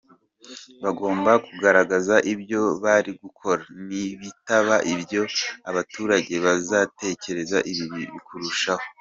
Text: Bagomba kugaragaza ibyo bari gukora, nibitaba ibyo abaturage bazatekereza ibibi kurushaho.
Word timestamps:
Bagomba 0.83 1.31
kugaragaza 1.45 2.15
ibyo 2.33 2.61
bari 2.83 3.11
gukora, 3.21 3.63
nibitaba 3.87 4.75
ibyo 4.93 5.21
abaturage 5.69 6.33
bazatekereza 6.45 7.57
ibibi 7.71 8.03
kurushaho. 8.27 8.85